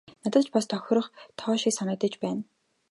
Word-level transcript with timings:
Надад 0.23 0.43
ч 0.45 0.47
бас 0.53 0.65
тохирох 0.71 1.07
тоо 1.37 1.53
шиг 1.61 1.73
санагдаж 1.75 2.13
байна. 2.23 2.41